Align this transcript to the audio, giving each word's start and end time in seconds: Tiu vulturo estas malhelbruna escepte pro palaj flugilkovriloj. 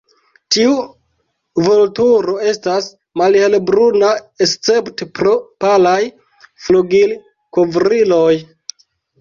Tiu 0.53 0.69
vulturo 1.65 2.33
estas 2.53 2.87
malhelbruna 3.23 4.09
escepte 4.47 5.09
pro 5.19 5.37
palaj 5.67 6.01
flugilkovriloj. 6.67 8.35